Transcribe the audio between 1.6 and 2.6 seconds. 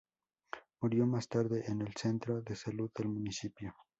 en el centro de